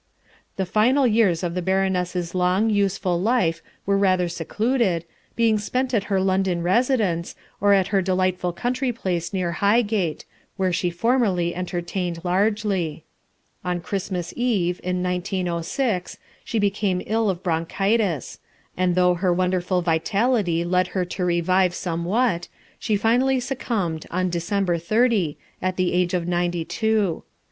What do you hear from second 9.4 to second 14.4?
Highgate, where she formerly entertained largely. On Christmas